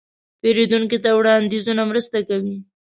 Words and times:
پیرودونکي 0.41 0.97
ته 1.03 1.09
وړاندیزونه 1.17 1.81
مرسته 1.91 2.17
کوي. 2.29 2.57